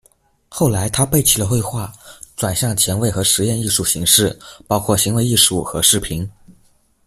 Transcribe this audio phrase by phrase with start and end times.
[0.49, 1.93] 后来他背弃了绘画，
[2.35, 6.27] 转向前卫和实验艺术形式，包括行为艺术和视频。